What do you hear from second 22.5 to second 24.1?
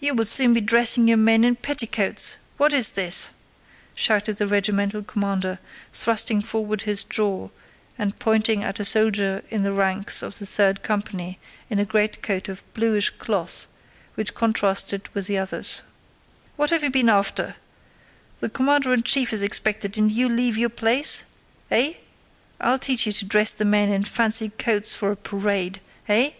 I'll teach you to dress the men in